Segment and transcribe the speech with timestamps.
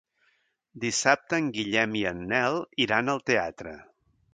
[0.85, 3.81] Dissabte en Guillem i en Nel iran al teatre.